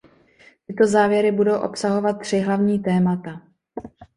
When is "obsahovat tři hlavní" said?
1.59-2.79